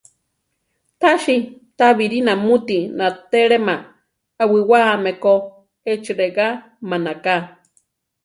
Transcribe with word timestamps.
Tasi 1.01 1.35
tábiri 1.79 2.19
namúti 2.27 2.79
natélema 2.97 3.75
awiwáame 4.43 5.11
ko, 5.23 5.33
echi 5.91 6.11
regá 6.21 6.47
manaká. 6.89 7.37